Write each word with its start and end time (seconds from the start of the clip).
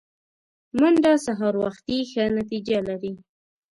منډه 0.79 1.11
سهار 1.25 1.55
وختي 1.63 1.97
ښه 2.11 2.23
نتیجه 2.37 2.77
لري 2.87 3.13